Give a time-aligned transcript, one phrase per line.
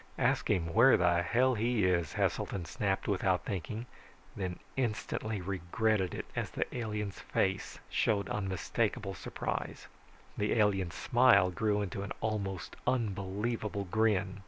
[0.17, 3.85] "Ask him where the hell he is," Heselton snapped without thinking,
[4.35, 9.85] then instantly regretted it as the alien's face showed unmistakable surprise.
[10.37, 14.39] The alien's smile grew into an almost unbelievable grin.